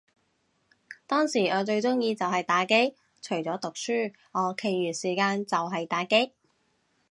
[1.05, 6.33] 當時我最鍾意就係打機，除咗讀書，我其餘時間就係打機